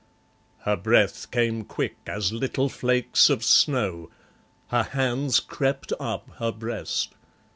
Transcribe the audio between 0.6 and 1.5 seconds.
Her breath